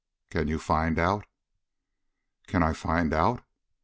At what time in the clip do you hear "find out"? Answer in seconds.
0.57-1.27, 2.73-3.43